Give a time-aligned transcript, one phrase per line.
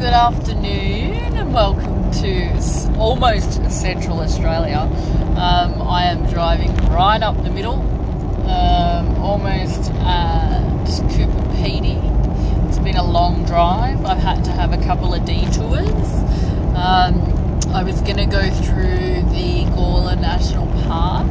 [0.00, 4.88] good afternoon, and welcome to almost Central Australia.
[5.36, 7.82] Um, I am driving right up the middle,
[8.48, 12.00] um, almost at Coober Pedy.
[12.66, 14.02] It's been a long drive.
[14.06, 16.14] I've had to have a couple of detours.
[16.74, 21.26] Um, I was going to go through the Gawler National Park,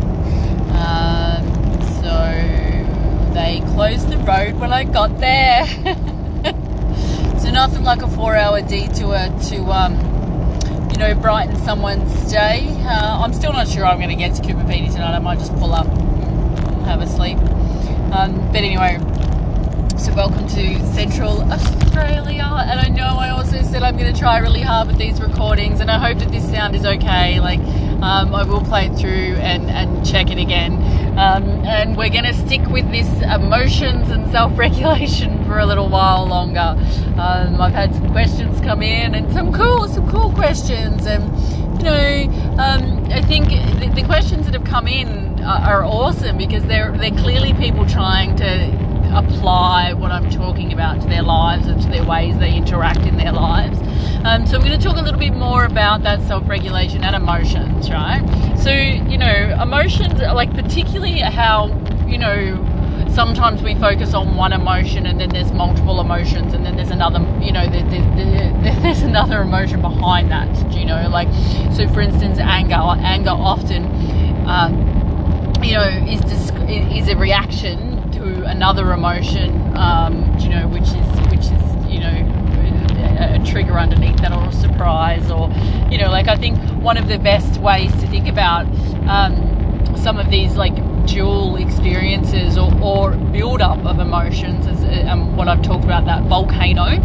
[0.76, 5.66] um, so they closed the road when I got there.
[7.50, 9.96] So nothing like a four-hour detour to, um,
[10.92, 12.68] you know, brighten someone's day.
[12.86, 15.16] Uh, I'm still not sure I'm going to get to Coober Pedy tonight.
[15.16, 17.40] I might just pull up, and have a sleep.
[18.14, 19.00] Um, but anyway,
[20.00, 22.48] so welcome to Central Australia.
[22.66, 25.82] And I know I also said I'm going to try really hard with these recordings,
[25.82, 27.42] and I hope that this sound is okay.
[27.42, 27.60] Like,
[28.02, 30.76] um, I will play it through and, and check it again.
[31.18, 35.90] Um, and we're going to stick with this emotions and self regulation for a little
[35.90, 36.78] while longer.
[37.20, 41.08] Um, I've had some questions come in and some cool, some cool questions.
[41.08, 41.24] And,
[41.78, 46.38] you know, um, I think the, the questions that have come in are, are awesome
[46.38, 51.68] because they're, they're clearly people trying to apply what I'm talking about to their lives
[51.68, 53.80] and to their ways they interact in their lives.
[54.26, 57.90] Um, so I'm going to talk a little bit more about that self-regulation and emotions,
[57.90, 58.24] right?
[58.58, 61.68] So you know, emotions, like particularly how
[62.08, 62.66] you know
[63.14, 67.20] sometimes we focus on one emotion and then there's multiple emotions and then there's another
[67.42, 71.28] you know there, there, there's another emotion behind that you know like
[71.74, 73.86] so for instance anger anger often
[74.48, 74.74] um,
[75.64, 76.22] you know is
[76.70, 77.89] is a reaction
[78.20, 82.40] to another emotion, um, you know, which is which is you know
[83.20, 85.50] a, trigger underneath that or a surprise or
[85.90, 88.66] you know like I think one of the best ways to think about
[89.08, 90.76] um, some of these like
[91.08, 96.24] dual experiences or, or build up of emotions is um, what I've talked about that
[96.24, 97.02] volcano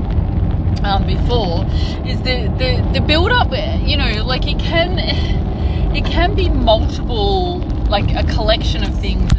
[0.85, 1.65] um, before
[2.07, 3.51] is the, the the build up
[3.87, 4.99] you know like it can
[5.97, 9.31] it can be multiple like a collection of things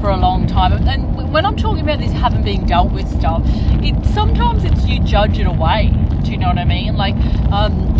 [0.00, 0.72] for a long time.
[0.88, 3.42] And when I'm talking about this haven't been dealt with stuff,
[3.82, 5.90] it sometimes it's you judge it away.
[6.24, 6.96] Do you know what I mean?
[6.96, 7.14] Like,
[7.52, 7.96] um,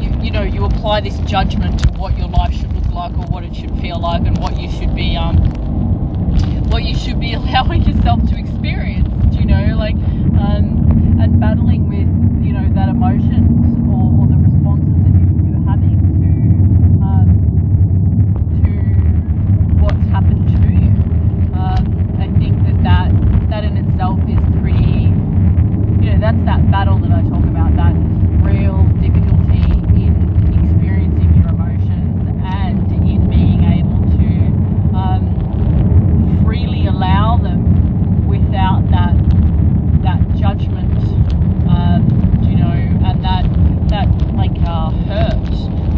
[0.00, 3.26] you, you know, you apply this judgment to what your life should look like or
[3.26, 5.36] what it should feel like and what you should be, um,
[6.70, 9.08] what you should be allowing yourself to experience.
[9.32, 12.08] Do you know, like, um, and battling with,
[12.44, 16.30] you know, that emotion or, or the responses that you, you're having to,
[17.04, 17.28] um,
[18.62, 18.70] to
[19.82, 20.90] what's happened to you.
[21.54, 25.10] Um, I think that, that that in itself is pretty,
[26.00, 27.94] you know, that's that battle that I talk about, that
[28.42, 29.60] real difficulty
[30.00, 30.12] in
[30.64, 39.14] experiencing your emotions and in being able to um, freely allow them without that
[40.02, 40.96] that judgment,
[41.68, 42.00] um,
[42.48, 43.44] you know, and that
[43.88, 45.34] that like uh, hurt,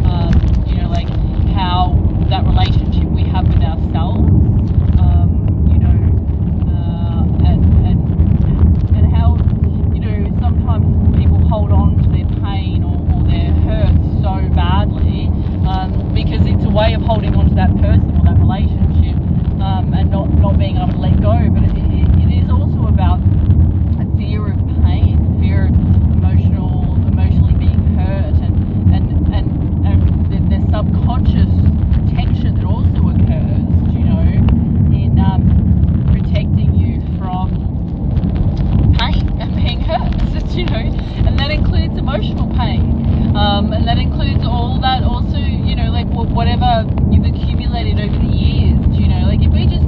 [0.07, 0.33] um,
[0.67, 1.09] you know, like
[1.55, 1.95] how
[2.29, 4.29] that relationship we have with ourselves
[4.99, 5.97] um, you know,
[6.73, 9.37] uh, and, and, and how,
[9.95, 15.27] you know, sometimes people hold on to their pain or, or their hurt so badly
[15.69, 19.17] um, because it's a way of holding on to that person or that relationship
[19.61, 21.37] um, and not, not being able to let go.
[21.51, 23.21] But it, it, it is also about
[24.01, 30.57] a fear of pain, fear of emotional, emotionally being hurt, and, and, and, and the,
[30.57, 31.51] the subconscious
[31.93, 34.21] protection that also occurs, you know,
[34.93, 37.51] in um, protecting you from
[38.99, 40.13] pain and being hurt,
[40.55, 40.77] you know,
[41.27, 46.07] and that includes emotional pain, um, and that includes all that also, you know, like
[46.09, 49.85] wh- whatever you've accumulated over the years, you know, like if we just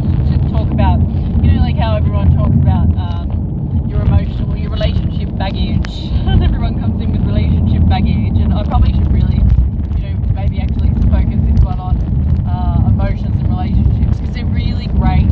[0.53, 1.01] talk about,
[1.43, 6.13] you know, like how everyone talks about um, your emotional, your relationship baggage,
[6.45, 9.41] everyone comes in with relationship baggage, and I probably should really,
[9.97, 11.97] you know, maybe actually focus this one on
[12.47, 15.27] uh, emotions and relationships because they're really great.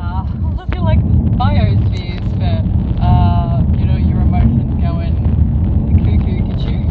[0.00, 0.24] Uh,
[0.58, 1.00] I feel like
[1.36, 2.56] biospheres for
[3.04, 5.14] uh, you know your emotions going
[6.00, 6.88] cuckoo cuckoo.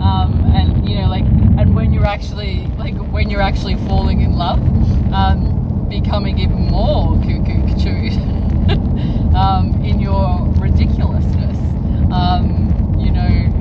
[0.00, 1.24] um, and you know like
[1.58, 4.58] and when you're actually like when you're actually falling in love,
[5.12, 8.10] um, becoming even more cuckoo cuckoo
[9.36, 11.58] um, in your ridiculousness.
[12.12, 13.57] Um, you know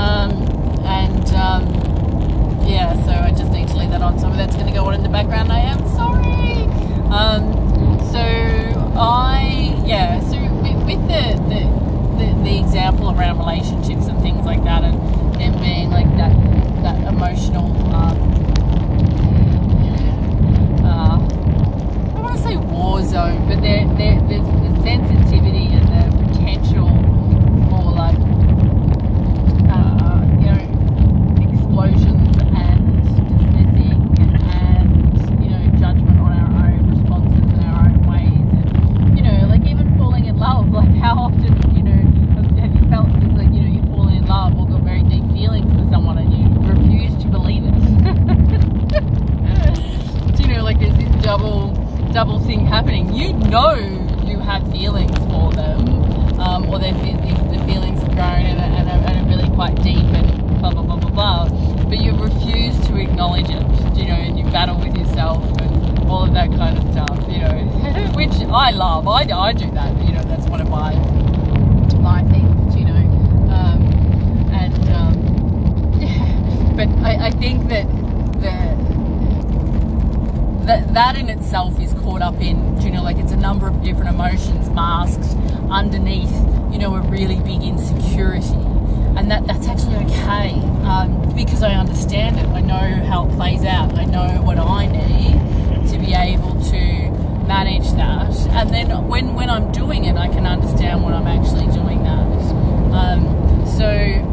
[0.00, 0.30] Um,
[0.86, 1.62] and um,
[2.66, 4.18] yeah, so I just need to leave that on.
[4.18, 5.52] So that's going to go on in the background.
[5.52, 6.64] I am sorry.
[7.12, 7.42] Um,
[8.10, 8.18] so
[8.96, 10.20] I yeah.
[10.20, 11.60] So with, with the, the,
[12.16, 14.96] the the example around relationships and things like that, and
[15.38, 16.32] them being like that
[16.82, 17.66] that emotional.
[17.94, 18.16] Um,
[20.82, 21.18] uh,
[22.16, 25.69] I want to say war zone, but there, there's the sensitivity
[76.80, 77.86] But I, I think that
[78.40, 78.56] the
[80.64, 83.82] that that in itself is caught up in you know like it's a number of
[83.82, 85.36] different emotions masked
[85.70, 86.32] underneath
[86.72, 88.56] you know a really big insecurity.
[89.14, 90.52] And that that's actually okay
[90.88, 92.46] um, because I understand it.
[92.46, 93.98] I know how it plays out.
[93.98, 97.10] I know what I need to be able to
[97.46, 98.34] manage that.
[98.56, 102.30] And then when when I'm doing it I can understand what I'm actually doing that.
[102.94, 104.29] Um, so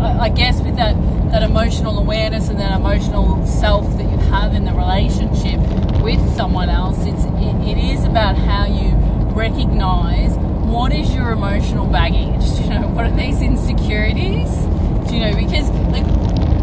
[0.00, 0.94] I guess with that
[1.30, 5.60] that emotional awareness and that emotional self that you have in the relationship
[6.02, 8.94] with someone else, it's it, it is about how you
[9.34, 10.36] recognize
[10.66, 12.44] what is your emotional baggage.
[12.56, 14.50] Do You know, what are these insecurities?
[15.08, 16.06] Do you know because like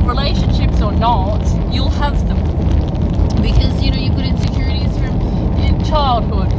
[0.08, 1.42] relationships or not,
[1.74, 2.38] you'll have them
[3.42, 5.16] because you know you've got insecurities from
[5.86, 6.52] childhood,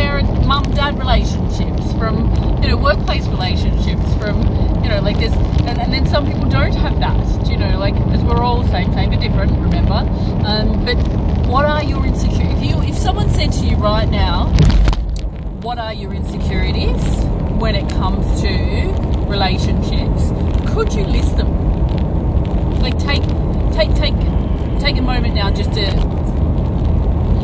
[0.00, 2.32] parent, mum, dad relationships, from
[2.62, 4.36] you know workplace relationships, from
[4.82, 5.34] you know like there's
[5.68, 7.48] and, and then some people don't have that.
[7.48, 9.52] You know, like because we're all the same, same but different.
[9.52, 10.00] Remember,
[10.48, 10.96] um, but
[11.46, 12.62] what are your insecurities?
[12.62, 14.46] If you if someone said to you right now,
[15.60, 17.04] what are your insecurities
[17.60, 18.48] when it comes to
[19.28, 20.32] relationships?
[20.72, 21.50] Could you list them?
[22.80, 23.22] Like take
[23.76, 24.16] take take
[24.80, 25.84] take a moment now just to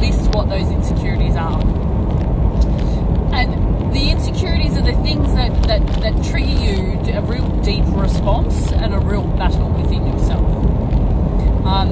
[0.01, 1.61] list what those insecurities are.
[3.37, 8.73] And the insecurities are the things that, that, that trigger you a real deep response
[8.73, 10.45] and a real battle within yourself.
[11.65, 11.91] Um,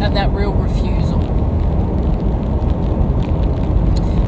[0.00, 1.20] and that real refusal.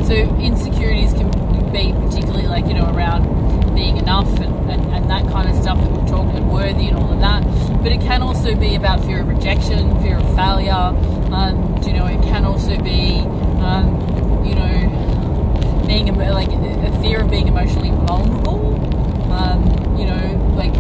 [0.07, 1.31] So insecurities can
[1.71, 5.79] be particularly like, you know, around being enough and, and, and that kind of stuff
[5.79, 7.45] that we've talked and worthy and all of that.
[7.83, 10.73] But it can also be about fear of rejection, fear of failure.
[10.73, 13.21] Um, you know, it can also be,
[13.61, 13.98] um,
[15.89, 18.77] being like a fear of being emotionally vulnerable.
[19.33, 20.75] Um, you know, like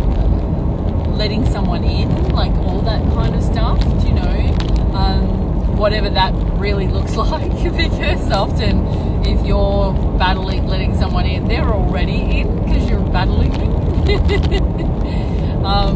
[1.16, 3.82] letting someone in, like all that kind of stuff.
[4.04, 4.56] You know?
[4.94, 8.86] Um, whatever that really looks like, because often
[9.26, 13.78] if you're battling letting someone in, they're already in because you're battling them.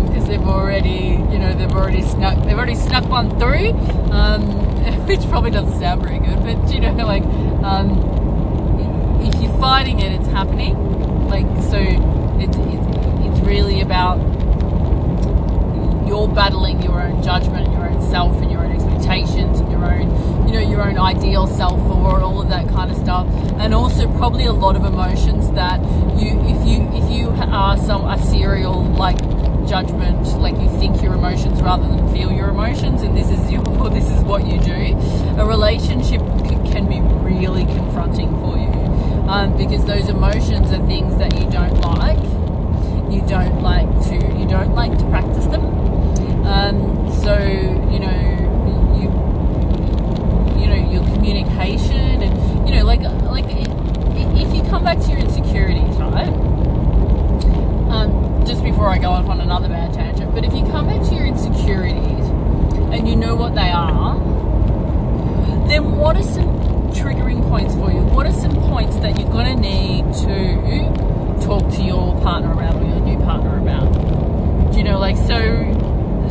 [0.07, 3.71] because they've already, you know, they've already snuck, they've already snuck one through,
[4.11, 4.43] um,
[5.07, 7.25] which probably doesn't sound very good, but you know, like,
[7.65, 8.22] um,
[9.27, 10.75] if you're fighting it, it's happening.
[11.29, 12.87] Like, so it's, it's,
[13.27, 14.19] it's really about
[16.07, 20.47] you're battling your own judgment, your own self, and your own expectations, and your own,
[20.47, 23.27] you know, your own ideal self, or all of that kind of stuff,
[23.59, 25.81] and also probably a lot of emotions that
[26.21, 29.19] you, if you, if you are some a serial like
[29.67, 33.63] judgment, like you think your emotions rather than feel your emotions, and this is your,
[33.89, 34.73] this is what you do.
[35.41, 36.21] A relationship
[36.67, 38.69] can be really confronting for you,
[39.29, 42.19] um, because those emotions are things that you don't like.
[43.13, 45.65] You don't like to, you don't like to practice them.
[46.47, 48.19] Um, so you know,
[48.99, 49.09] you
[50.61, 53.01] you know your communication and you know like
[53.31, 56.29] like if you come back to your insecurities, right?
[57.93, 61.07] Um, just before I go off on another bad tangent, but if you come back
[61.09, 62.27] to your insecurities
[62.93, 64.19] and you know what they are,
[65.69, 66.62] then what are some
[66.93, 68.01] triggering points for you?
[68.01, 72.77] What are some points that you're going to need to talk to your partner about
[72.77, 74.73] or your new partner about?
[74.73, 75.73] Do you know, like, so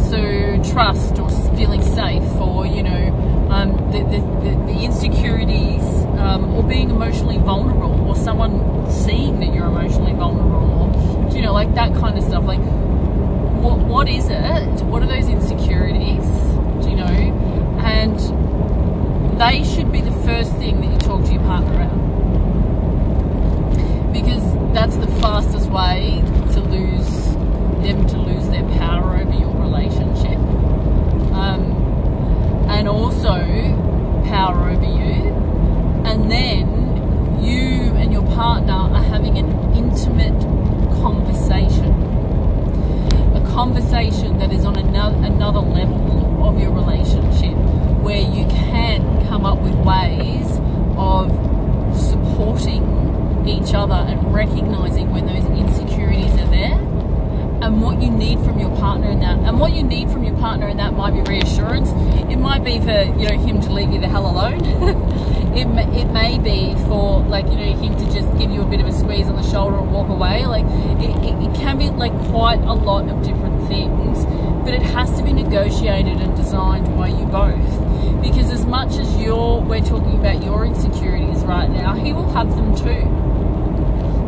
[0.10, 5.84] so trust or feeling safe or, you know, um, the, the, the, the, insecurities
[6.18, 11.54] um, or being emotionally vulnerable or someone seeing that you're emotionally vulnerable or, you know,
[11.54, 12.44] like that kind of stuff.
[12.44, 14.84] Like, what, what is it?
[14.86, 16.26] What are those insecurities?
[16.84, 17.80] Do you know?
[17.84, 19.64] And they
[20.32, 21.92] first thing that you talk to your partner about.
[24.14, 26.24] Because that's the fastest way
[26.54, 27.36] to lose
[27.84, 30.40] them to lose their power over your relationship.
[31.36, 31.64] Um,
[32.70, 33.34] and also
[34.26, 35.34] power over you.
[36.06, 40.40] And then you and your partner are having an intimate
[41.02, 41.92] conversation.
[43.36, 47.58] A conversation that is on another, another level of your relationship
[48.02, 50.48] where you can come up with ways
[50.98, 51.32] of
[51.98, 56.80] supporting each other and recognizing when those insecurities are there
[57.62, 59.38] and what you need from your partner in that.
[59.40, 61.90] And what you need from your partner in that might be reassurance.
[62.30, 64.62] It might be for you know him to leave you the hell alone.
[65.56, 68.82] it it may be for like you know him to just give you a bit
[68.82, 70.46] of a squeeze on the shoulder and walk away.
[70.46, 74.26] Like it, it, it can be like quite a lot of different things,
[74.66, 77.91] but it has to be negotiated and designed by you both.
[78.22, 82.50] Because as much as you're we're talking about your insecurities right now, he will have
[82.56, 83.04] them too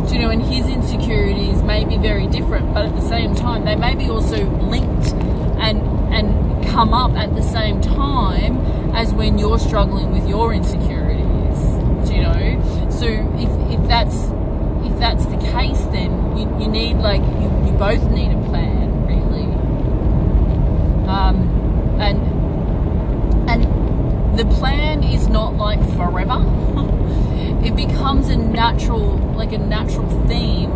[0.07, 3.65] Do you know, and his insecurities may be very different, but at the same time,
[3.65, 5.13] they may be also linked
[5.59, 5.81] and
[6.13, 8.57] and come up at the same time
[8.95, 11.59] as when you're struggling with your insecurities.
[12.07, 14.15] Do You know, so if, if that's
[14.85, 19.07] if that's the case, then you, you need like you, you both need a plan,
[19.07, 19.45] really.
[21.07, 21.37] Um,
[21.99, 22.32] and and
[24.35, 26.43] the plan is not like forever.
[27.65, 30.71] it becomes a natural like a natural theme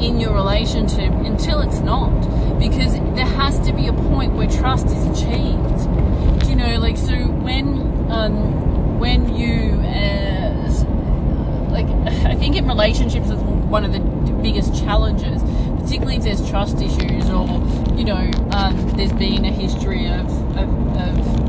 [0.00, 2.10] in your relationship until it's not
[2.58, 7.14] because there has to be a point where trust is achieved you know like so
[7.42, 10.48] when um, when you uh,
[11.70, 11.86] like
[12.26, 14.00] i think in relationships it's one of the
[14.42, 15.42] biggest challenges
[15.80, 17.46] particularly if there's trust issues or
[17.96, 20.26] you know um, there's been a history of,
[20.56, 21.47] of, of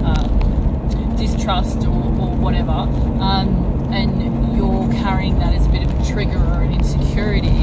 [1.19, 6.37] distrust or, or whatever um, and you're carrying that as a bit of a trigger
[6.37, 7.59] or an insecurity,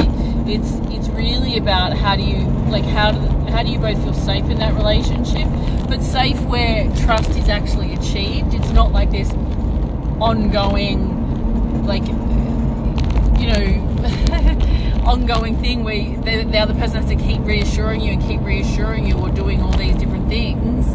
[0.50, 3.18] it's it's really about how do you like how do
[3.50, 5.46] how do you both feel safe in that relationship,
[5.88, 8.54] but safe where trust is actually achieved.
[8.54, 9.30] It's not like this
[10.20, 12.06] ongoing like
[13.38, 13.82] you know
[15.06, 19.06] ongoing thing where the, the, other person has to keep reassuring you and keep reassuring
[19.06, 20.88] you or doing all these different things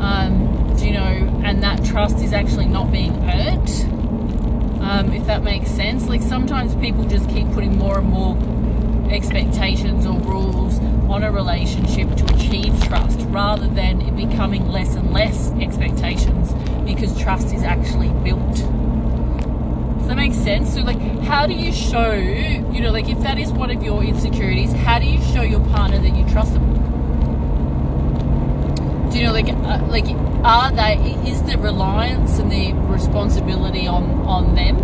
[0.00, 3.70] um, you know and that trust is actually not being earned
[4.86, 6.08] um, if that makes sense.
[6.08, 8.36] Like sometimes people just keep putting more and more
[9.10, 15.12] expectations or rules on a relationship to achieve trust rather than it becoming less and
[15.12, 16.52] less expectations
[16.84, 18.56] because trust is actually built.
[19.98, 20.74] Does that make sense?
[20.74, 24.04] So, like, how do you show, you know, like if that is one of your
[24.04, 26.75] insecurities, how do you show your partner that you trust them?
[29.16, 30.04] You know, like, uh, like
[30.44, 30.96] are they
[31.26, 34.76] is the reliance and the responsibility on on them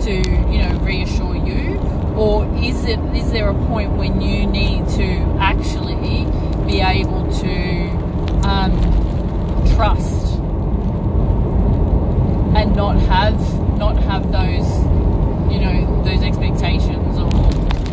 [0.00, 1.78] to you know reassure you?
[2.16, 6.24] Or is it is there a point when you need to actually
[6.66, 7.90] be able to
[8.48, 8.72] um,
[9.76, 10.38] trust
[12.56, 13.38] and not have
[13.76, 14.66] not have those
[15.52, 17.28] you know those expectations or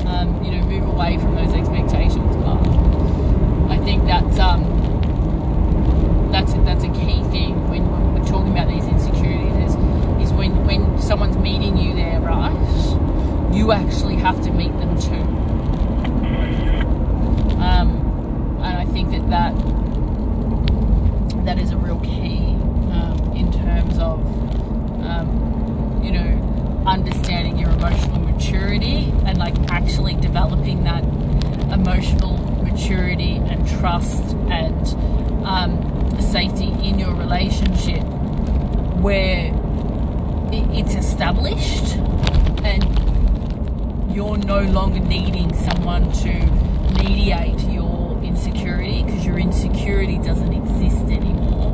[0.08, 2.34] um, you know move away from those expectations?
[2.38, 2.62] But
[3.70, 4.71] I think that's um,
[6.32, 9.76] that's a, that's a key thing when we're talking about these insecurities is
[10.22, 12.54] is when when someone's meeting you there, right?
[13.54, 15.24] You actually have to meet them too.
[17.62, 19.54] Um, and I think that that
[21.46, 22.56] that is a real key
[22.94, 24.20] um, in terms of
[25.06, 31.04] um, you know understanding your emotional maturity and like actually developing that
[31.74, 34.88] emotional maturity and trust and
[35.46, 36.01] um,
[36.32, 38.04] safety in your relationship
[39.04, 39.52] where
[40.54, 41.96] it's established
[42.64, 46.34] and you're no longer needing someone to
[47.04, 51.72] mediate your insecurity because your insecurity doesn't exist anymore.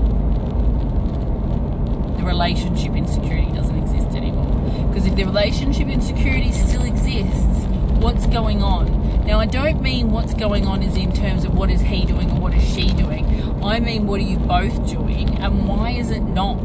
[2.17, 4.87] The relationship insecurity doesn't exist anymore.
[4.87, 7.65] Because if the relationship insecurity still exists,
[7.99, 8.96] what's going on?
[9.27, 12.31] Now, I don't mean what's going on is in terms of what is he doing
[12.31, 13.25] or what is she doing.
[13.62, 16.55] I mean, what are you both doing and why is it not?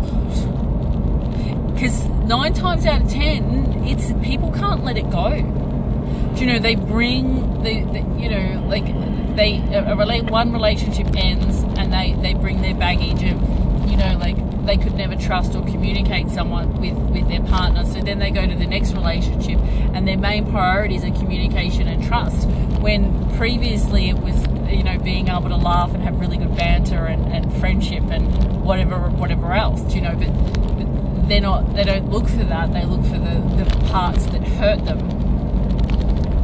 [1.75, 5.31] Because nine times out of ten, it's people can't let it go.
[6.37, 8.87] Do you know, they bring, the, the you know, like,
[9.35, 14.16] they, a, a, one relationship ends and they, they bring their baggage of, you know,
[14.21, 17.85] like, they could never trust or communicate someone with, with their partner.
[17.85, 19.59] So then they go to the next relationship
[19.95, 22.49] and their main priorities are communication and trust.
[22.81, 27.07] When previously it was, you know, being able to laugh and have really good banter
[27.07, 30.33] and, and friendship and whatever whatever else, you know, but,
[30.76, 34.42] but they're not they don't look for that, they look for the, the parts that
[34.42, 35.00] hurt them.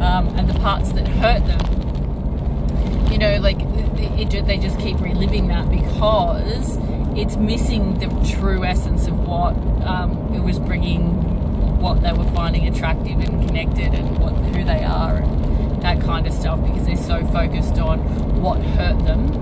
[0.01, 5.01] Um, and the parts that hurt them, you know, like it, it, they just keep
[5.01, 6.79] reliving that because
[7.19, 8.07] it's missing the
[8.37, 13.93] true essence of what um, it was bringing, what they were finding attractive and connected,
[13.93, 16.61] and what who they are, and that kind of stuff.
[16.63, 17.99] Because they're so focused on
[18.41, 19.35] what hurt them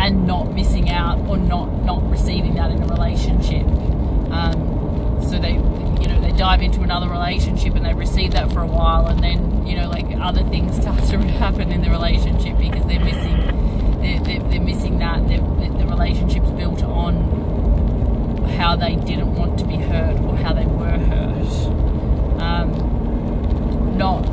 [0.00, 3.66] and not missing out or not not receiving that in a relationship.
[4.30, 8.60] Um, so they, you know, they dive into another relationship and they receive that for
[8.60, 12.56] a while, and then you know, like other things start to happen in the relationship
[12.56, 15.28] because they're missing, they're, they're, they're missing that.
[15.28, 15.42] They're,
[15.77, 20.96] the relationship's built on how they didn't want to be hurt or how they were
[20.96, 21.48] hurt.
[22.40, 24.24] Um, not,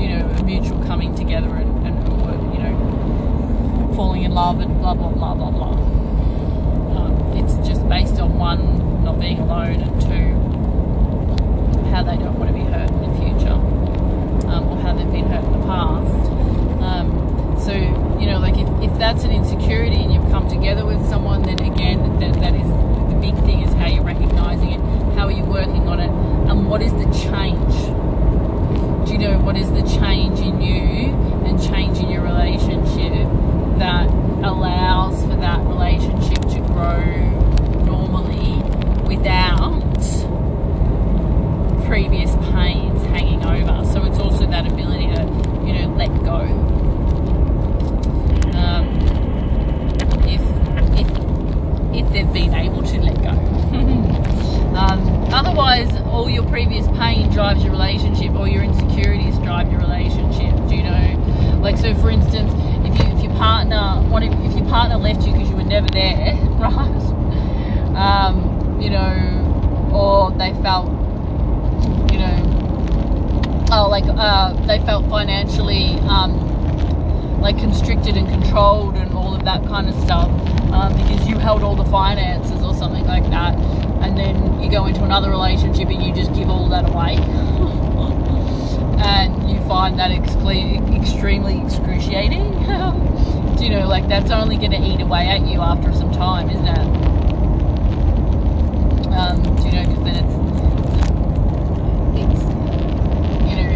[0.00, 4.94] you know, a mutual coming together and, and you know, falling in love and blah
[4.94, 5.76] blah blah blah blah.
[6.96, 10.32] Um, it's just based on one not being alone and two
[11.90, 13.52] how they don't want to be hurt in the future
[14.48, 16.30] um, or how they've been hurt in the past.
[16.82, 21.06] Um, so you know, like if, if that's an insecurity and you've come together with
[21.10, 22.66] someone, then again, that, that is
[23.12, 24.80] the big thing is how you're recognizing it,
[25.14, 26.08] how are you working on it,
[26.50, 27.74] and what is the change?
[29.06, 31.12] Do you know what is the change in you
[31.44, 33.28] and change in your relationship
[33.78, 34.08] that
[34.42, 37.04] allows for that relationship to grow
[37.84, 38.56] normally
[39.06, 39.82] without
[41.84, 43.84] previous pains hanging over?
[43.84, 45.24] So it's also that ability to,
[45.66, 46.64] you know, let go
[51.94, 53.30] if they've been able to let go.
[54.76, 55.00] um,
[55.32, 60.54] otherwise, all your previous pain drives your relationship, or your insecurities drive your relationship.
[60.68, 61.60] Do you know?
[61.62, 62.52] Like, so for instance,
[62.84, 65.86] if you if your partner wanted, if your partner left you because you were never
[65.88, 67.00] there, right?
[67.94, 70.90] Um, you know, or they felt,
[72.10, 75.94] you know, oh, like uh, they felt financially.
[76.08, 76.50] Um,
[77.44, 80.30] like constricted and controlled and all of that kind of stuff
[80.72, 83.54] um, because you held all the finances or something like that
[84.02, 87.16] and then you go into another relationship and you just give all that away
[89.04, 92.50] and you find that extremely excruciating
[93.56, 96.48] do you know like that's only going to eat away at you after some time
[96.50, 96.78] isn't it
[99.14, 100.34] um, do you know because then it's
[102.20, 102.42] it's
[103.48, 103.68] you know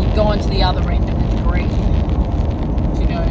[0.00, 1.96] you go into the other end of the degree
[3.00, 3.22] you know,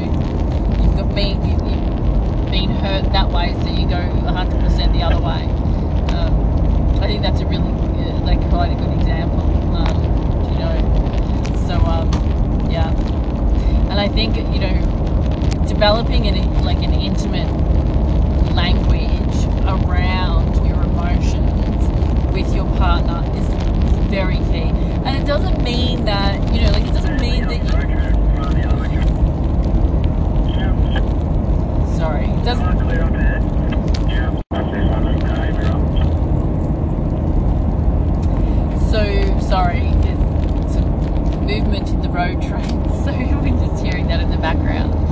[0.82, 5.20] you've got been you, have been hurt that way, so you go 100% the other
[5.20, 5.44] way.
[6.16, 9.42] Um, I think that's a really uh, like quite a good example.
[9.76, 10.76] Um, you know,
[11.68, 12.10] so um,
[12.70, 12.90] yeah,
[13.90, 14.65] and I think you know
[15.86, 17.46] developing an like an intimate
[18.56, 23.48] language around your emotions with your partner is
[24.10, 24.72] very key.
[25.06, 27.70] And it doesn't mean that, you know, like it doesn't mean that you
[31.96, 32.26] sorry.
[32.26, 32.80] It doesn't.
[38.90, 39.92] So sorry.
[40.02, 40.90] There's some
[41.46, 45.05] movement in the road train, so we're just hearing that in the background.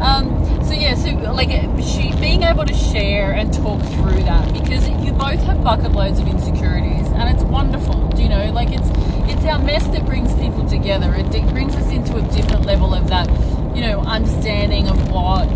[0.00, 1.50] Um, so yeah, so like
[1.82, 6.20] she being able to share and talk through that because you both have bucket loads
[6.20, 8.12] of insecurities and it's wonderful.
[8.16, 8.50] You know?
[8.52, 8.88] Like it's
[9.30, 11.14] it's our mess that brings people together.
[11.14, 13.28] It, brings us into a different level of that,
[13.74, 15.46] you know, understanding of what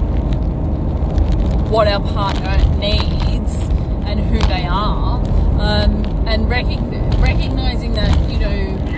[1.70, 3.54] what our partner needs
[4.06, 5.20] and who they are,
[5.60, 6.66] um, and rec-
[7.20, 8.92] recognizing that you know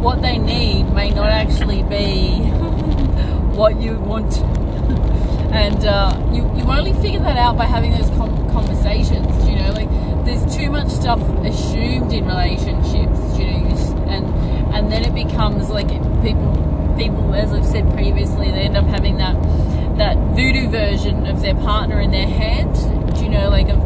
[0.00, 2.38] what they need may not actually be
[3.56, 4.34] what you want,
[5.56, 9.48] and uh, you you only figure that out by having those conversations.
[9.48, 9.88] You know, like
[10.24, 13.38] there's too much stuff assumed in relationships.
[13.38, 15.88] You know, and and then it becomes like
[16.22, 16.66] people
[16.96, 19.34] people, as I've said previously, they end up having that
[19.98, 22.72] that voodoo version of their partner in their head.
[23.14, 23.78] Do you know, like, of,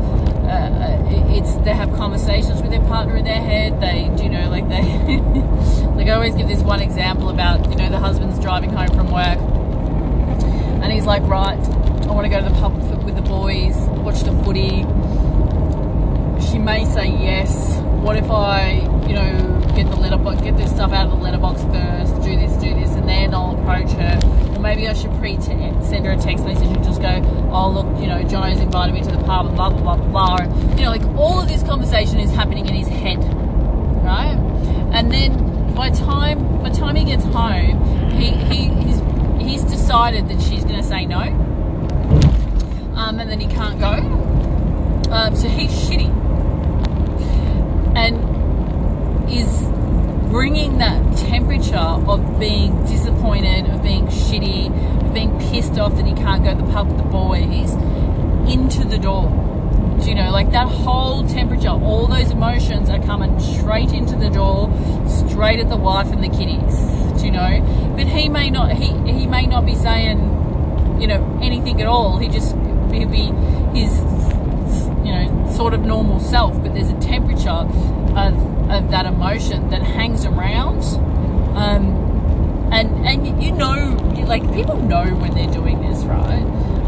[0.44, 3.80] uh, uh it's they have conversations with their partner in their head.
[3.80, 4.83] They, do you know, like they,
[5.96, 9.11] like I always give this one example about, you know, the husband's driving home from
[9.11, 9.38] work,
[10.83, 14.21] and he's like, right, I want to go to the pub with the boys, watch
[14.21, 14.85] the footy.
[16.51, 17.79] She may say yes.
[18.03, 21.62] What if I, you know, get the letterbox, get this stuff out of the letterbox
[21.64, 24.19] first, do this, do this, and then I'll approach her
[24.57, 27.21] Or maybe I should pre send her a text message and just go,
[27.53, 30.38] oh look, you know, Jono's invited me to the pub blah blah blah blah.
[30.77, 33.19] You know, like all of this conversation is happening in his head,
[34.03, 34.37] right?
[34.93, 39.00] And then by time by time he gets home, he, he he's
[39.51, 41.21] he's decided that she's going to say no,
[42.95, 43.95] um, and then he can't go.
[45.13, 46.09] Um, so he's shitty,
[47.97, 48.31] and
[49.29, 49.63] is
[50.31, 54.69] bringing that temperature of being disappointed, of being shitty,
[55.05, 57.73] of being pissed off that he can't go to the pub with the boys
[58.53, 59.29] into the door.
[60.01, 64.31] Do you know, like that whole temperature, all those emotions are coming straight into the
[64.31, 64.73] door,
[65.09, 67.21] straight at the wife and the kiddies.
[67.21, 67.80] Do you know?
[68.01, 70.41] But he may not he he may not be saying
[70.99, 72.17] you know, anything at all.
[72.17, 72.57] He just
[72.93, 73.27] he'd be
[73.79, 73.99] his
[75.05, 78.35] you know sort of normal self, but there's a temperature of
[78.71, 80.83] of that emotion that hangs around.
[81.55, 86.41] Um, and and you know, like people know when they're doing this, right?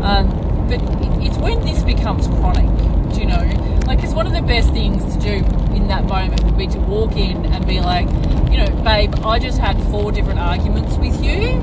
[0.03, 0.29] Um,
[0.67, 0.81] but
[1.23, 2.69] it's when this becomes chronic.
[3.13, 3.62] Do you know?
[3.93, 5.45] Like, it's one of the best things to do
[5.77, 8.07] in that moment would be to walk in and be like,
[8.51, 11.61] you know, babe, I just had four different arguments with you.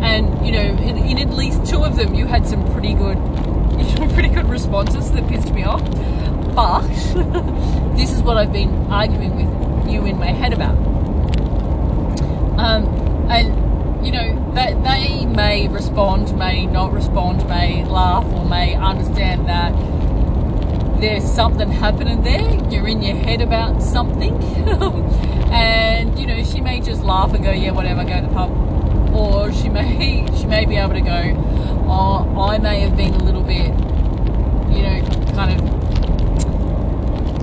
[0.00, 3.18] And you know in, in, at least two of them you had some pretty good
[4.14, 5.84] pretty good responses that pissed me off.
[6.54, 6.88] But
[7.94, 10.78] this is what I've been arguing with you in my head about.
[12.58, 12.86] Um,
[13.30, 19.46] and you know that they may respond may not respond may laugh or may understand
[19.46, 19.91] that
[21.02, 24.34] there's something happening there you're in your head about something
[25.52, 28.72] and you know she may just laugh and go yeah whatever go to the pub
[29.14, 31.34] or she may she may be able to go,
[31.88, 33.68] oh, I may have been a little bit,
[34.74, 35.00] you know,
[35.34, 35.60] kind of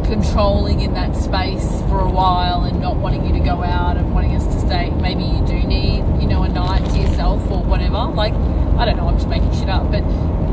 [0.05, 4.13] controlling in that space for a while and not wanting you to go out and
[4.13, 4.89] wanting us to stay.
[4.89, 8.07] Maybe you do need, you know, a night to yourself or whatever.
[8.07, 10.03] Like, I don't know, I'm just making shit up, but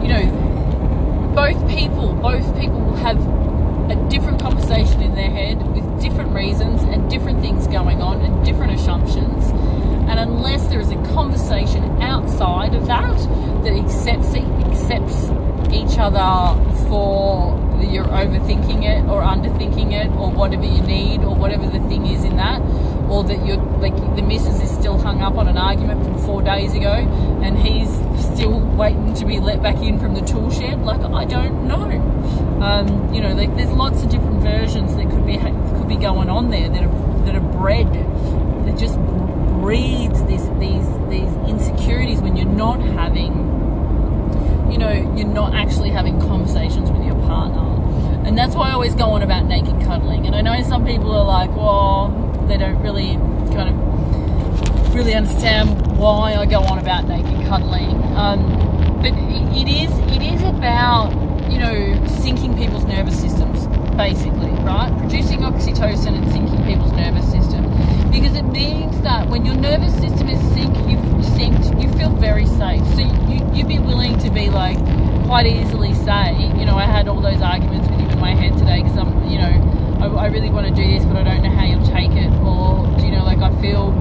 [0.02, 2.85] you know, both people, both people
[4.16, 8.72] different conversation in their head with different reasons and different things going on and different
[8.72, 9.44] assumptions.
[10.08, 13.18] And unless there is a conversation outside of that
[13.62, 15.24] that accepts it, accepts
[15.70, 16.56] each other
[16.88, 22.06] for you're overthinking it or underthinking it or whatever you need or whatever the thing
[22.06, 22.60] is in that
[23.10, 26.42] or that you're like the missus is still hung up on an argument from four
[26.42, 26.94] days ago
[27.42, 27.88] and he's
[28.34, 32.15] still waiting to be let back in from the tool shed like i don't know
[32.62, 36.28] um, you know like there's lots of different versions that could be could be going
[36.30, 37.92] on there that are that are bred
[38.66, 38.98] that just
[39.66, 43.32] breeds this, these these insecurities when you're not having,
[44.70, 47.64] you know, you're not actually having conversations with your partner.
[48.24, 50.24] And that's why I always go on about naked cuddling.
[50.24, 52.10] And I know some people are like, well,
[52.46, 53.14] they don't really
[53.54, 58.02] kind of really understand why I go on about naked cuddling.
[58.14, 58.46] Um,
[58.98, 59.14] but
[59.58, 61.74] it is it is about you know
[62.22, 64.92] syncing people's nervous systems basically, right?
[64.98, 67.64] Producing oxytocin and syncing people's nervous system
[68.10, 70.96] because it means that when your nervous system is synced, you
[71.36, 72.84] synced, you feel very safe.
[72.94, 74.78] So you, you'd be willing to be like
[75.26, 78.56] quite easily say, you know, I had all those arguments with you in my head
[78.56, 81.42] today because I'm, you know, I, I really want to do this, but I don't
[81.42, 83.92] know how you'll take it, or you know, like I feel,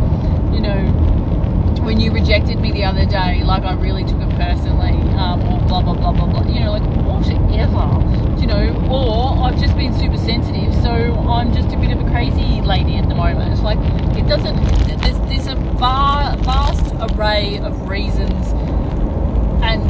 [0.54, 0.80] you know,
[1.86, 5.60] when you rejected me the other day, like I really took it personally, um, or
[5.68, 6.44] blah blah blah blah blah.
[6.52, 8.88] You know, like whatever, you know.
[8.90, 10.90] Or I've just been super sensitive, so
[11.30, 13.62] I'm just a bit of a crazy lady at the moment.
[13.62, 13.78] Like
[14.18, 14.56] it doesn't.
[15.02, 18.48] There's, there's a far, vast array of reasons,
[19.62, 19.84] and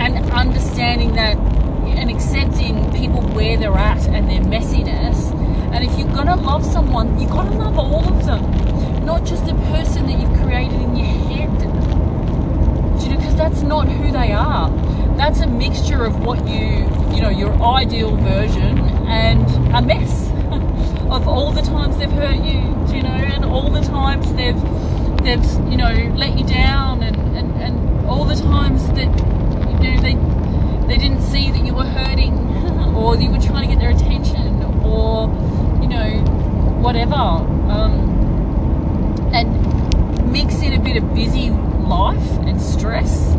[0.00, 5.34] and understanding that and accepting people where they're at and their messiness.
[5.74, 8.42] And if you're gonna love someone, you gotta love all of them,
[9.08, 11.50] not just the person that you've created in your head.
[13.00, 14.68] You know, because that's not who they are.
[15.16, 20.28] That's a mixture of what you, you know, your ideal version and a mess
[21.10, 22.60] of all the times they've hurt you,
[22.94, 24.60] you know, and all the times they've,
[25.24, 29.08] they've, you know, let you down, and, and, and all the times that,
[29.80, 32.34] you know, they, they didn't see that you were hurting,
[32.94, 35.28] or you were trying to get their attention, or,
[35.80, 36.20] you know,
[36.82, 37.14] whatever.
[37.14, 38.17] Um,
[39.32, 43.32] and mix in a bit of busy life and stress,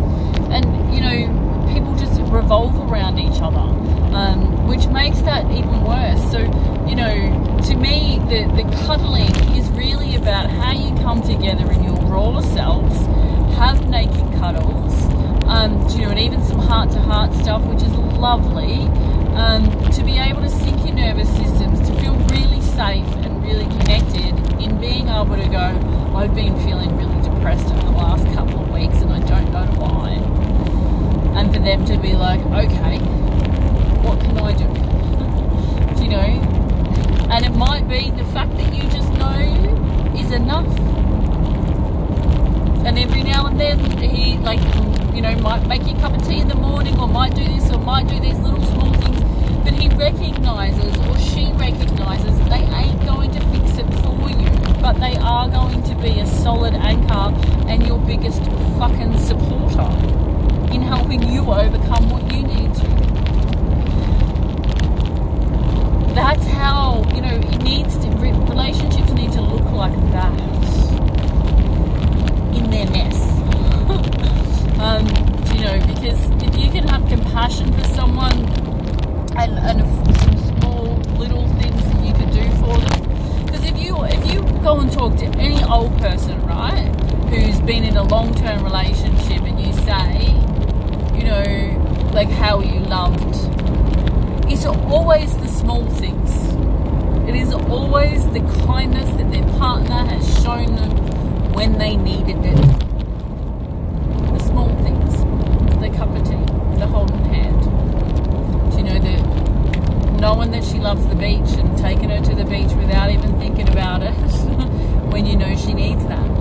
[0.49, 3.58] and, you know, people just revolve around each other.
[4.10, 6.32] Um, which makes that even worse.
[6.32, 6.39] So,
[6.88, 11.84] you know, to me, the, the cuddling is really about how you come together in
[11.84, 12.95] your raw selves,
[13.58, 14.93] have naked cuddles,
[15.45, 18.82] um, you know, and even some heart to heart stuff, which is lovely,
[19.36, 23.06] um, to be able to sync your nervous systems, to feel really safe
[23.50, 28.24] really connected in being able to go, I've been feeling really depressed over the last
[28.36, 30.10] couple of weeks and I don't know why.
[31.40, 33.00] And for them to be like, okay,
[34.06, 34.70] what can I do?
[36.04, 40.68] you know, and it might be the fact that you just know is enough.
[42.86, 44.62] And every now and then he like
[45.14, 47.44] you know might make you a cup of tea in the morning or might do
[47.44, 48.88] this or might do these little small
[49.75, 54.49] he recognizes or she recognizes they ain't going to fix it for you
[54.82, 57.34] but they are going to be a solid anchor
[57.67, 58.41] and your biggest
[58.77, 59.89] fucking supporter
[60.73, 62.88] in helping you overcome what you need to.
[66.13, 70.39] That's how you know it needs to relationships need to look like that
[72.55, 73.17] in their mess.
[74.79, 75.05] Um,
[75.53, 78.32] you know, because if you can have compassion for someone
[79.36, 84.05] and, and some small little things that you could do for them, because if you
[84.05, 86.95] if you go and talk to any old person, right,
[87.29, 90.26] who's been in a long term relationship, and you say,
[91.16, 93.36] you know, like how you loved,
[94.52, 96.32] it's always the small things.
[97.30, 102.56] It is always the kindness that their partner has shown them when they needed it
[104.34, 105.18] the small things,
[105.80, 107.64] the cup of tea, the holding hand.
[108.76, 112.74] You know, the knowing that she loves the beach and taking her to the beach
[112.74, 114.14] without even thinking about it
[115.14, 116.38] when you know she needs that.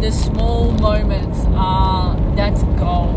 [0.00, 3.16] The small moments are that's gold.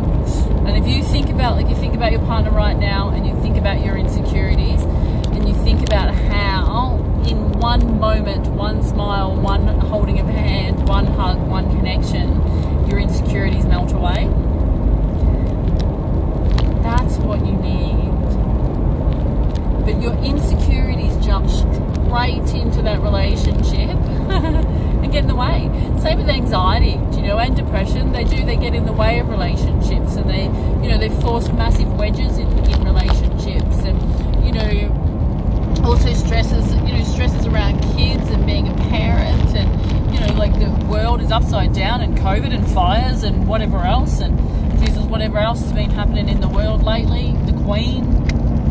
[0.65, 3.39] And if you think about like you think about your partner right now and you
[3.41, 6.95] think about your insecurities and you think about how
[7.27, 12.97] in one moment, one smile, one holding of a hand, one hug, one connection, your
[12.97, 14.25] insecurities melt away.
[16.81, 18.09] That's what you need.
[19.85, 23.97] But your insecurities jump straight into that relationship
[25.09, 25.69] and get in the way.
[26.01, 28.11] Same with anxiety, you know, and depression.
[28.11, 30.43] They do, they get in the way of relationships and they,
[30.83, 36.93] you know, they force massive wedges in, in relationships and, you know, also stresses, you
[36.93, 41.31] know, stresses around kids and being a parent and, you know, like the world is
[41.31, 44.37] upside down and COVID and fires and whatever else and
[44.79, 48.05] Jesus, whatever else has been happening in the world lately, the Queen,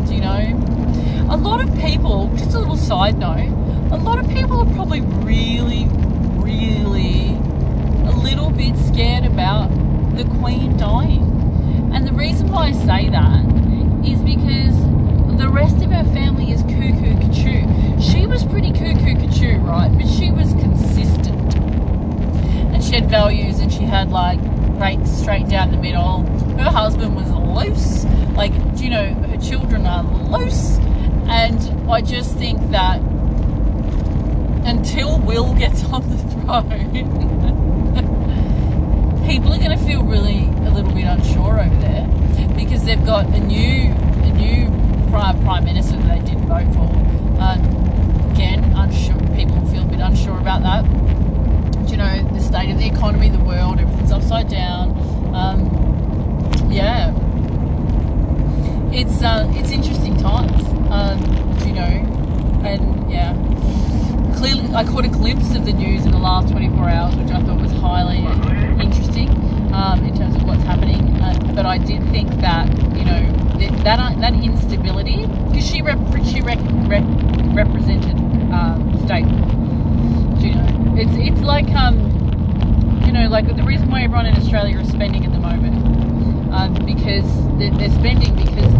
[0.09, 0.55] you know.
[1.31, 3.49] A lot of people, just a little side note,
[3.91, 5.85] a lot of people are probably really,
[6.49, 7.29] really
[8.09, 9.69] a little bit scared about
[10.17, 11.23] the Queen dying.
[11.93, 13.45] And the reason why I say that
[14.03, 14.75] is because
[15.37, 18.01] the rest of her family is cuckoo cuckoo.
[18.01, 19.91] She was pretty cuckoo cuckoo, right?
[19.95, 21.55] But she was consistent.
[22.73, 24.39] And she had values and she had like
[24.79, 26.23] right straight down the middle.
[26.57, 28.05] Her husband was loose.
[28.35, 30.77] Like, you know, her children are loose.
[31.29, 32.99] And I just think that
[34.69, 36.89] until Will gets on the throne,
[39.27, 42.07] people are going to feel really a little bit unsure over there
[42.55, 44.67] because they've got a new a new
[45.09, 46.87] prime prime minister that they didn't vote for.
[47.41, 47.59] Um,
[48.31, 50.83] again, unsure people feel a bit unsure about that.
[51.85, 54.91] Do you know the state of the economy, the world, everything's upside down.
[55.33, 55.65] Um,
[56.69, 57.11] yeah,
[58.93, 60.63] it's uh, it's interesting times.
[60.91, 61.19] Um,
[61.65, 63.33] you know, and yeah,
[64.39, 67.41] clearly I caught a glimpse of the news in the last 24 hours, which I
[67.43, 68.19] thought was highly
[68.81, 69.27] interesting
[69.73, 71.01] um, in terms of what's happening.
[71.21, 73.19] Uh, but I did think that you know
[73.59, 77.03] that that, that instability because she rep, she rec, rep,
[77.53, 78.15] represented
[78.55, 79.27] um, state.
[80.41, 81.99] You know, it's it's like um,
[83.05, 85.83] you know like the reason why everyone in Australia is spending at the moment
[86.53, 87.27] um, because
[87.59, 88.73] they're, they're spending because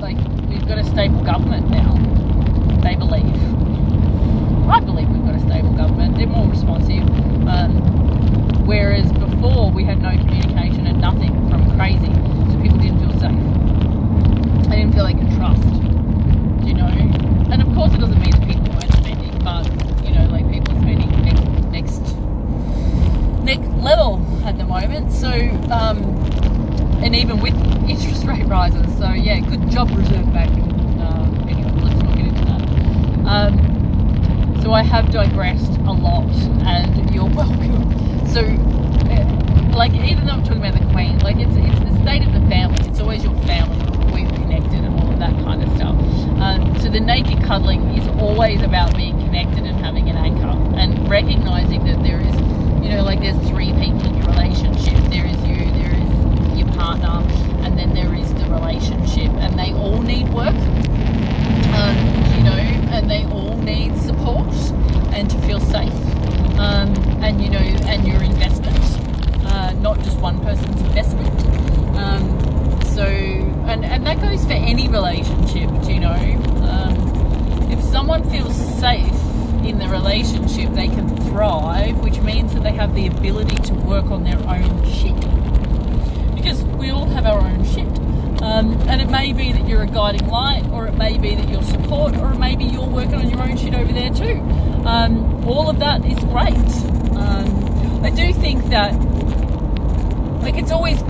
[0.00, 0.16] like
[0.48, 1.98] we've got a stable government now.
[2.80, 3.71] They believe.
[4.72, 6.16] I believe we've got a stable government.
[6.16, 7.02] They're more responsive.
[7.46, 7.76] Um,
[8.64, 14.70] whereas before we had no communication and nothing from crazy, so people didn't feel safe.
[14.70, 15.60] They didn't feel they could trust.
[15.60, 16.88] Do you know?
[17.52, 19.68] And of course, it doesn't mean that people weren't spending, but
[20.02, 22.16] you know, like people are spending next next
[23.44, 25.12] next level at the moment.
[25.12, 25.28] So,
[25.70, 26.00] um,
[27.04, 27.52] and even with
[27.90, 28.86] interest rate rises.
[28.96, 30.50] So yeah, good job Reserve Bank.
[30.98, 33.28] Uh, anyway, let's not get into that.
[33.28, 33.61] Um,
[34.62, 36.30] so I have digressed a lot,
[36.64, 37.90] and you're welcome.
[38.28, 42.22] So, uh, like, even though I'm talking about the Queen, like it's it's the state
[42.22, 42.78] of the family.
[42.88, 43.76] It's always your family,
[44.12, 45.96] we're connected, and all of that kind of stuff.
[46.40, 51.10] Um, so the naked cuddling is always about being connected and having an anchor, and
[51.10, 52.34] recognizing that there is,
[52.82, 54.96] you know, like there's three people in your relationship.
[55.10, 57.26] There is you, there is your partner,
[57.64, 60.54] and then there is the relationship, and they all need work.
[61.74, 61.96] Um,
[62.36, 62.58] you know,
[62.92, 64.52] and they all need support
[65.14, 65.92] and to feel safe.
[66.58, 68.78] Um, and you know, and your investment,
[69.46, 71.30] uh, not just one person's investment.
[71.96, 75.70] Um, so, and and that goes for any relationship.
[75.88, 76.12] You know,
[76.68, 79.14] um, if someone feels safe
[79.64, 84.10] in the relationship, they can thrive, which means that they have the ability to work
[84.10, 85.16] on their own shit.
[86.34, 87.88] Because we all have our own shit.
[88.42, 91.48] Um, and it may be that you're a guiding light, or it may be that
[91.48, 94.40] you're support, or it may be you're working on your own shit over there too.
[94.84, 96.56] Um, all of that is great.
[97.16, 98.94] Um, I do think that,
[100.42, 101.00] like, it's always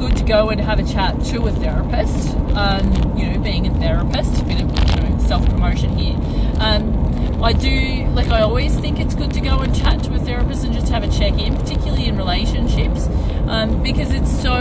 [0.58, 2.36] to have a chat to a therapist.
[2.54, 6.16] Um, you know, being a therapist, a bit of you know, self promotion here.
[6.60, 10.18] Um, I do like I always think it's good to go and chat to a
[10.18, 13.08] therapist and just have a check in, particularly in relationships,
[13.48, 14.54] um, because it's so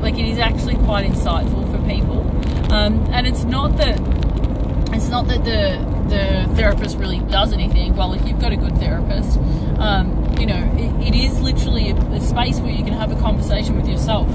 [0.00, 2.20] like it is actually quite insightful for people.
[2.72, 4.00] Um, and it's not that
[4.92, 7.94] it's not that the the therapist really does anything.
[7.94, 9.38] Well, if you've got a good therapist,
[9.78, 13.20] um, you know, it, it is literally a, a space where you can have a
[13.20, 14.28] conversation with yourself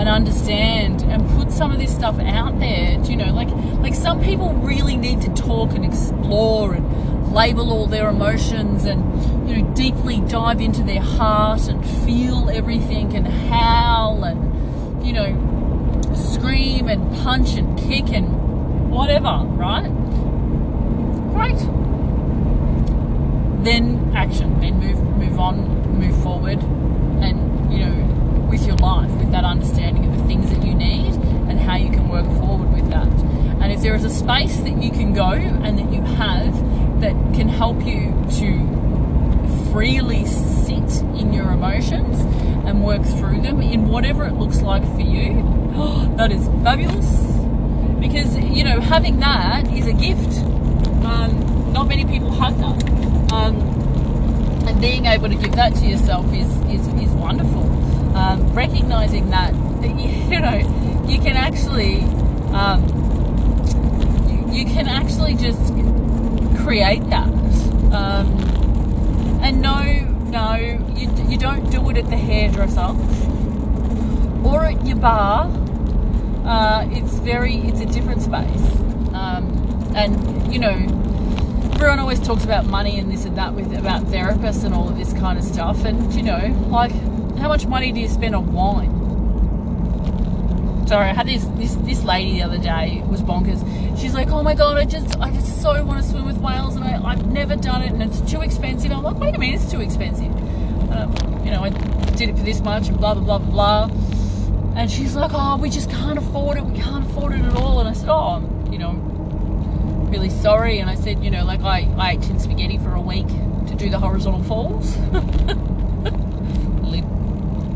[0.00, 2.96] and understand and put some of this stuff out there.
[2.96, 3.50] Do You know, like
[3.82, 9.48] like some people really need to talk and explore and label all their emotions and
[9.48, 16.14] you know deeply dive into their heart and feel everything and howl and you know
[16.14, 19.90] scream and punch and kick and whatever, right?
[21.34, 21.58] Great.
[23.64, 24.58] Then action.
[24.60, 26.62] Then move move on, move forward,
[27.22, 28.09] and you know
[28.50, 31.14] with your life, with that understanding of the things that you need
[31.48, 33.06] and how you can work forward with that.
[33.62, 37.12] And if there is a space that you can go and that you have that
[37.34, 42.20] can help you to freely sit in your emotions
[42.66, 45.42] and work through them in whatever it looks like for you,
[46.16, 47.08] that is fabulous.
[48.00, 50.38] Because, you know, having that is a gift.
[51.04, 53.32] Um, not many people have that.
[53.32, 53.56] Um,
[54.66, 57.69] and being able to give that to yourself is, is, is wonderful
[58.14, 62.02] um, recognizing that you know you can actually
[62.52, 62.82] um,
[64.52, 65.72] you, can actually just
[66.62, 67.28] create that.
[67.92, 68.38] Um,
[69.42, 69.82] and no
[70.30, 70.54] no
[70.94, 72.94] you, you don't do it at the hairdresser
[74.46, 75.50] or at your bar.
[76.44, 78.76] Uh, it's very it's a different space.
[79.14, 80.76] Um, and you know
[81.74, 84.98] everyone always talks about money and this and that with about therapists and all of
[84.98, 85.84] this kind of stuff.
[85.84, 86.92] And you know like
[87.40, 89.00] how much money do you spend on wine?
[90.86, 93.60] Sorry, I had this, this this lady the other day was bonkers.
[93.98, 96.76] She's like, oh my god, I just I just so want to swim with whales
[96.76, 98.90] and I, I've never done it and it's too expensive.
[98.90, 100.34] I'm like, wait a minute, it's too expensive.
[100.92, 101.70] Um, you know, I
[102.16, 103.84] did it for this much and blah blah blah blah.
[104.76, 106.64] And she's like, oh, we just can't afford it.
[106.64, 107.80] We can't afford it at all.
[107.80, 110.78] And I said, oh, you know, I'm really sorry.
[110.78, 113.28] And I said, you know, like I, I ate tin spaghetti for a week
[113.68, 114.96] to do the horizontal falls.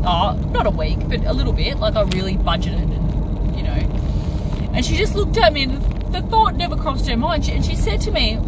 [0.05, 1.77] not a week, but a little bit.
[1.77, 4.71] Like I really budgeted, and you know.
[4.73, 5.81] And she just looked at me, and
[6.13, 7.49] the thought never crossed her mind.
[7.49, 8.39] And she said to me,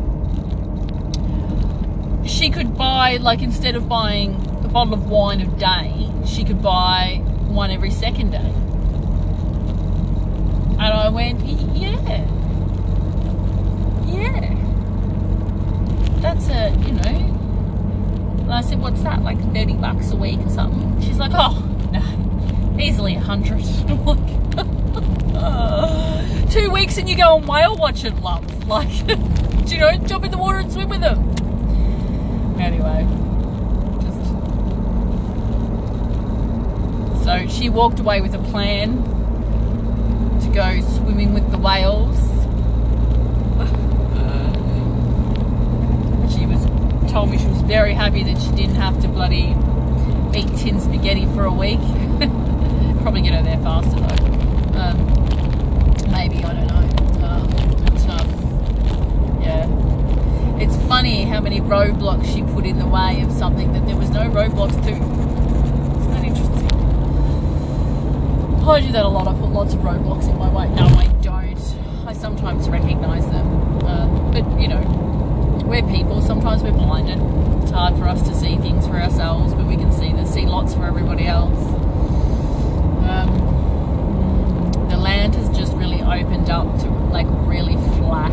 [2.28, 6.62] she could buy like instead of buying a bottle of wine a day, she could
[6.62, 8.54] buy one every second day.
[10.80, 11.44] And I went,
[11.76, 11.98] yeah,
[14.06, 14.54] yeah.
[16.22, 17.37] That's a you know
[18.48, 21.02] and I said, what's that, like 30 bucks a week or something?
[21.02, 21.60] She's like, oh,
[21.92, 23.62] no, easily a hundred.
[23.90, 24.38] I'm like,
[26.50, 28.46] two weeks and you go on whale watching, love.
[28.68, 31.20] Like, do you know, jump in the water and swim with them.
[32.60, 33.08] Anyway,
[34.02, 34.24] just.
[37.24, 39.04] So she walked away with a plan
[40.42, 42.37] to go swimming with the whales
[47.18, 49.56] told me she was very happy that she didn't have to bloody
[50.38, 51.80] eat tin spaghetti for a week.
[53.02, 54.80] Probably get her there faster though.
[54.80, 56.86] Um, maybe, I don't know.
[57.26, 57.42] Um,
[58.12, 60.60] um, yeah.
[60.62, 64.12] It's funny how many roadblocks she put in the way of something that there was
[64.12, 64.92] no roadblocks to.
[64.92, 66.70] Isn't that interesting?
[68.62, 69.28] I do that a lot.
[69.28, 70.70] I put lots of roadblocks in my way.
[70.76, 71.58] No, I don't.
[72.06, 73.82] I sometimes recognise them.
[73.88, 75.07] Um, but, you know,
[75.68, 76.22] we're people.
[76.22, 77.20] Sometimes we're blinded.
[77.62, 80.46] It's hard for us to see things for ourselves, but we can see the see
[80.46, 81.60] lots for everybody else.
[83.08, 88.32] Um, the land has just really opened up to like really flat.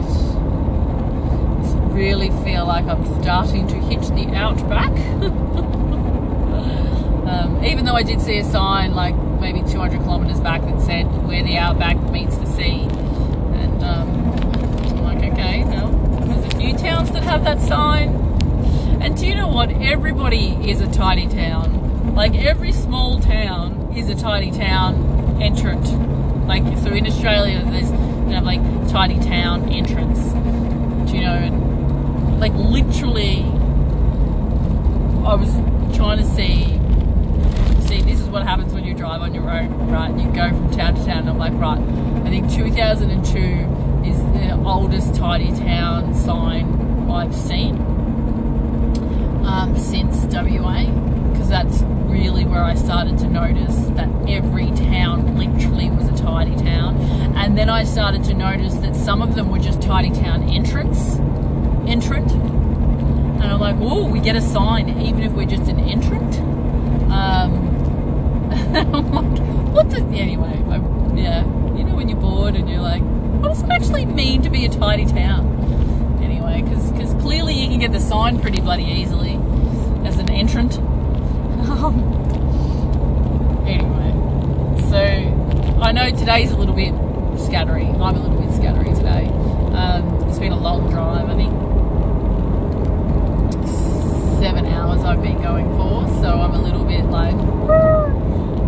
[1.93, 4.91] really feel like I'm starting to hit the outback.
[7.29, 11.07] um, even though I did see a sign like maybe 200 kilometers back that said
[11.27, 14.09] where the outback meets the sea, and um,
[14.89, 16.05] I'm like, okay, well
[16.65, 18.09] few towns that have that sign.
[19.01, 19.71] And do you know what?
[19.71, 22.15] Everybody is a tiny town.
[22.15, 25.85] Like every small town is a tiny town entrant.
[26.47, 30.19] Like so in Australia, there's you know like tiny town entrance.
[31.11, 32.37] Do you know?
[32.39, 33.43] Like literally,
[35.27, 35.53] I was
[35.97, 36.81] trying to see.
[37.89, 40.11] See, this is what happens when you drive on your own, right?
[40.19, 41.19] You go from town to town.
[41.21, 41.79] And I'm like, right.
[42.27, 43.39] I think 2002
[44.09, 47.77] is the oldest tidy town sign I've seen
[49.47, 50.85] um, since WA
[51.33, 56.57] because that's really where I started to notice that every town literally was a tidy
[56.57, 56.97] town
[57.37, 61.19] and then I started to notice that some of them were just tidy town entrance
[61.87, 62.31] entrant.
[62.33, 66.37] And I'm like, oh, we get a sign even if we're just an entrant.
[67.11, 67.71] Um,
[68.75, 70.63] I'm like, what does anyway?
[70.69, 70.77] I,
[71.17, 71.45] yeah,
[71.77, 74.65] you know when you're bored and you're like, what does it actually mean to be
[74.65, 75.54] a tidy town?
[76.55, 79.35] Anyway, because clearly you can get the sign pretty bloody easily
[80.07, 80.75] as an entrant.
[83.67, 84.13] anyway,
[84.89, 86.95] so I know today's a little bit
[87.35, 87.93] scattery.
[88.01, 89.27] I'm a little bit scattery today.
[89.77, 91.29] Um, it's been a long drive.
[91.29, 91.53] I think
[94.41, 97.35] seven hours I've been going for, so I'm a little bit like,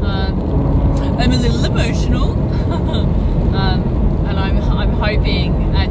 [0.05, 2.30] um, I'm a little emotional,
[3.55, 3.82] um,
[4.26, 5.89] and I'm I'm hoping at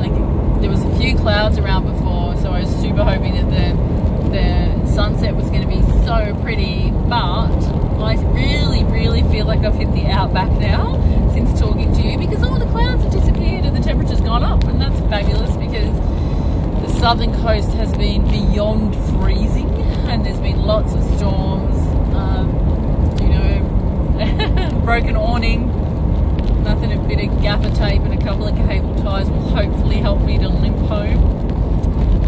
[0.00, 0.14] like
[0.60, 3.94] there was a few clouds around before, so I was super hoping that the
[4.30, 7.60] the sunset was going to be so pretty, but
[8.00, 10.96] I really, really feel like I've hit the outback now
[11.34, 14.64] since talking to you because all the clouds have disappeared and the temperature's gone up,
[14.64, 15.94] and that's fabulous because
[16.80, 19.68] the southern coast has been beyond freezing
[20.08, 21.76] and there's been lots of storms.
[22.14, 22.48] Um,
[23.20, 25.68] you know, broken awning,
[26.64, 30.20] nothing a bit of gaffer tape and a couple of cable ties will hopefully help
[30.22, 31.18] me to limp home.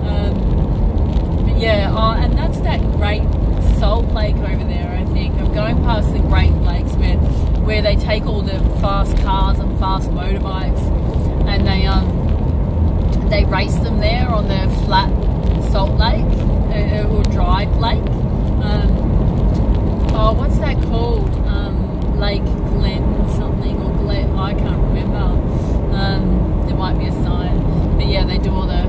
[0.07, 3.23] Um, but yeah, oh, and that's that great
[3.79, 4.93] Salt Lake over there.
[4.93, 7.17] I think I'm going past the Great Lakes where
[7.67, 10.81] where they take all the fast cars and fast motorbikes
[11.49, 12.07] and they um
[13.29, 15.11] they race them there on the flat
[15.73, 17.99] Salt Lake uh, or dry lake.
[18.63, 18.91] Um,
[20.15, 21.29] oh, what's that called?
[21.47, 23.96] Um, lake Glen something
[24.39, 25.17] I can't remember.
[25.97, 28.85] Um, there might be a sign, but yeah, they do all the.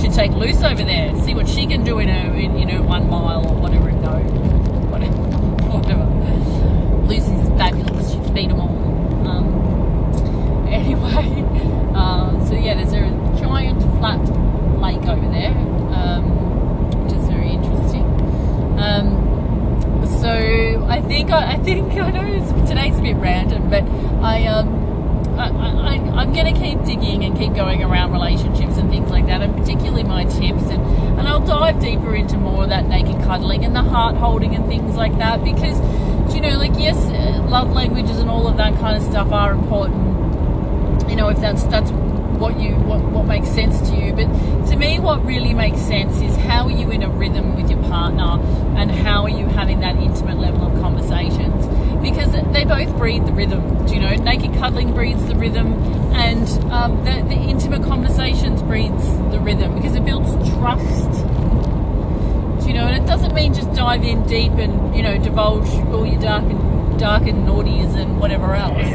[0.00, 3.08] Should take Luce over there, see what she can do in her in, her one
[3.08, 3.94] mile or whatever it.
[3.94, 5.16] Whatever,
[5.70, 6.04] whatever.
[7.06, 8.12] Lucy's fabulous.
[8.12, 9.28] She's beat them all.
[9.28, 11.44] Um, anyway,
[11.94, 14.20] uh, so yeah, there's a giant flat
[14.80, 15.52] lake over there,
[15.94, 18.04] um, which is very interesting.
[18.78, 19.22] Um,
[20.20, 23.84] so I think I, I think I know today's a bit random, but
[24.22, 24.80] I um.
[25.34, 25.48] I,
[26.14, 29.56] I'm going to keep digging and keep going around relationships and things like that, and
[29.56, 30.64] particularly my tips.
[30.64, 30.82] And,
[31.18, 34.66] and I'll dive deeper into more of that naked cuddling and the heart holding and
[34.66, 35.80] things like that because,
[36.34, 36.96] you know, like, yes,
[37.50, 41.08] love languages and all of that kind of stuff are important.
[41.08, 44.12] You know, if that's that's what you what, what makes sense to you.
[44.12, 44.26] But
[44.68, 47.82] to me, what really makes sense is how are you in a rhythm with your
[47.84, 48.38] partner,
[48.76, 51.66] and how are you having that intimate level of conversations
[52.02, 53.86] because they both breed the rhythm.
[53.86, 55.72] Do you know, naked cuddling breeds the rhythm,
[56.14, 61.10] and um, the, the intimate conversations breeds the rhythm because it builds trust.
[62.62, 65.68] Do you know, and it doesn't mean just dive in deep and you know divulge
[65.92, 68.86] all your dark and dark and naughties and whatever else.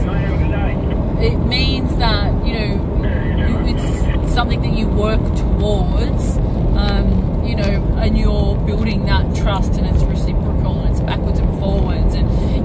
[1.20, 6.38] It means that you know it's something that you work towards.
[6.78, 11.37] Um, you know, and you're building that trust, and it's reciprocal, and it's backwards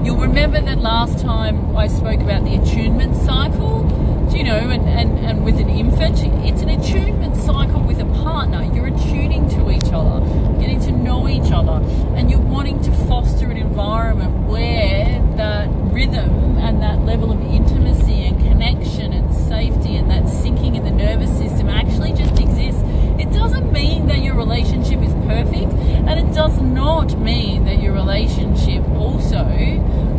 [0.03, 3.83] you'll remember that last time I spoke about the attunement cycle,
[4.29, 8.05] do you know, and, and, and with an infant, it's an attunement cycle with a
[8.23, 8.63] partner.
[8.63, 10.25] You're attuning to each other,
[10.59, 11.83] getting to know each other,
[12.15, 18.25] and you're wanting to foster an environment where that rhythm and that level of intimacy
[18.25, 22.81] and connection and safety and that syncing in the nervous system actually just exists.
[23.19, 27.93] It doesn't mean that your relationship is perfect, and it does not mean that your
[27.93, 29.45] relationship also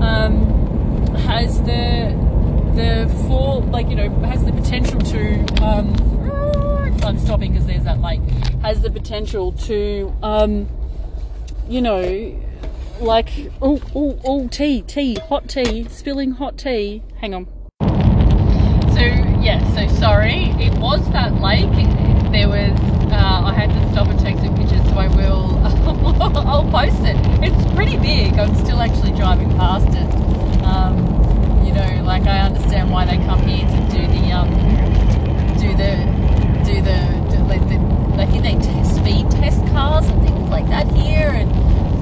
[0.04, 2.12] um, has the
[2.74, 5.94] the full like you know has the potential to um,
[7.04, 8.20] I'm stopping because there's that lake
[8.62, 10.68] has the potential to um,
[11.68, 12.40] you know
[13.00, 13.30] like
[13.60, 17.02] oh oh oh tea tea hot tea spilling hot tea.
[17.20, 17.46] Hang on.
[17.80, 20.50] So yeah so sorry.
[20.58, 21.70] It was that lake.
[22.32, 22.80] There was
[23.12, 25.63] uh, I had to stop and take some pictures so I will
[26.46, 27.16] I'll post it.
[27.42, 28.38] It's pretty big.
[28.38, 30.64] I'm still actually driving past it.
[30.64, 30.96] Um,
[31.64, 34.50] you know like I understand why they come here to do the um,
[35.58, 36.24] do the
[36.64, 36.98] do the,
[37.30, 37.78] do, like the
[38.16, 41.50] like they speed test cars and things like that here and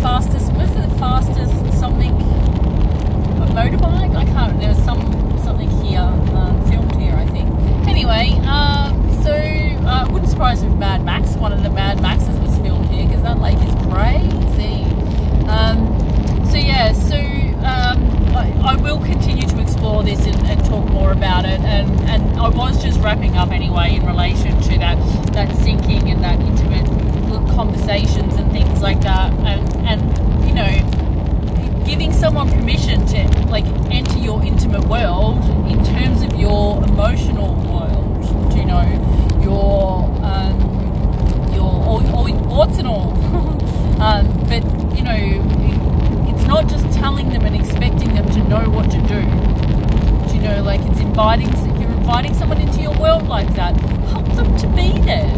[0.03, 5.01] fastest what's the fastest something a motorbike I can't there's some
[5.39, 7.49] something here um, filmed here I think
[7.89, 12.03] anyway um, so uh, it wouldn't surprise me if Mad Max one of the Mad
[12.03, 14.85] Maxes was filmed here because that lake is crazy
[15.49, 15.87] um,
[16.51, 17.17] so yeah so
[17.65, 22.41] um, I, I, will continue to explore this and, and, talk about it and, and
[22.41, 24.97] I was just wrapping up anyway in relation to that
[25.33, 26.87] that syncing and that intimate
[27.55, 34.19] conversations and things like that and and you know giving someone permission to like enter
[34.19, 35.39] your intimate world
[35.71, 38.83] in terms of your emotional world you know
[39.43, 39.93] your
[42.53, 43.13] warts and all.
[44.03, 44.63] um, but
[44.97, 45.17] you know,
[46.29, 49.52] it's not just telling them and expecting them to know what to do
[50.43, 51.49] know, like it's inviting,
[51.81, 53.77] you're inviting someone into your world like that.
[54.11, 55.31] Help them to be there,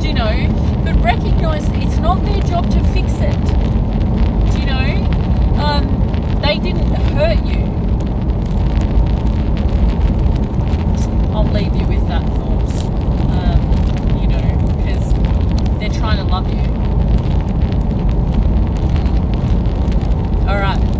[0.00, 0.82] do you know?
[0.84, 3.44] But recognize it's not their job to fix it,
[4.52, 4.86] do you know?
[5.62, 7.64] Um, they didn't hurt you.
[11.34, 12.72] I'll leave you with that thought,
[13.36, 16.60] um, you know, because they're trying to love you.
[20.48, 20.95] All right.